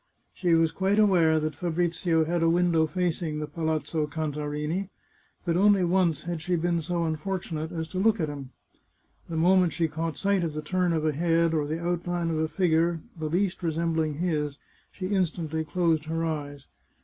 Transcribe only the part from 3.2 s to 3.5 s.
the